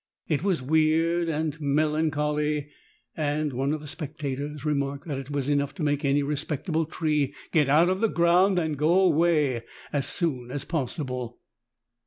[0.27, 2.67] It was weird and mel a n c h o 1 y
[3.15, 5.83] and one of the s ta t o r marked that it was enough to
[5.83, 9.61] make any respect able tree get out of the ground and go away
[9.93, 11.37] as soon as possible.